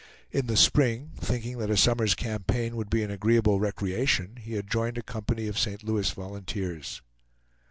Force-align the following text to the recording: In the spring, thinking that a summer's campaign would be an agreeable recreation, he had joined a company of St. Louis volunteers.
In 0.31 0.47
the 0.47 0.57
spring, 0.57 1.11
thinking 1.17 1.59
that 1.59 1.69
a 1.69 1.77
summer's 1.77 2.15
campaign 2.15 2.75
would 2.75 2.89
be 2.89 3.03
an 3.03 3.11
agreeable 3.11 3.59
recreation, 3.59 4.37
he 4.37 4.53
had 4.53 4.67
joined 4.67 4.97
a 4.97 5.03
company 5.03 5.45
of 5.47 5.59
St. 5.59 5.83
Louis 5.83 6.09
volunteers. 6.09 7.03